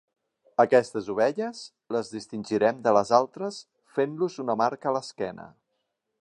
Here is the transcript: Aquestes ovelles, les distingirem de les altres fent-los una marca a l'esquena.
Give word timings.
Aquestes 0.61 1.09
ovelles, 1.13 1.59
les 1.97 2.09
distingirem 2.13 2.79
de 2.87 2.95
les 2.99 3.13
altres 3.19 3.61
fent-los 3.99 4.39
una 4.45 4.57
marca 4.63 4.91
a 4.93 4.97
l'esquena. 4.97 5.47